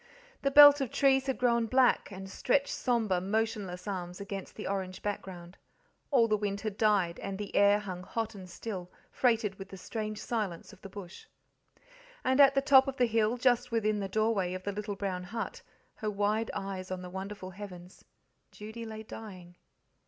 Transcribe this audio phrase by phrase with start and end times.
[0.41, 5.03] The belt of trees had grown black, and stretched sombre, motionless arms against the orange
[5.03, 5.57] background.
[6.09, 9.77] All the wind had died, and the air hung hot and still, freighted with the
[9.77, 11.27] strange silence of the bush.
[12.23, 15.23] And at the top of the hill, just within the doorway of the little brown
[15.25, 15.61] hut,
[15.97, 18.03] her wide eyes on the wonderful heavens,
[18.49, 19.55] Judy lay dying.